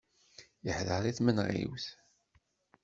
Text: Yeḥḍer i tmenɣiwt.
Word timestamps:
Yeḥḍer 0.65 1.03
i 1.05 1.11
tmenɣiwt. 1.17 1.85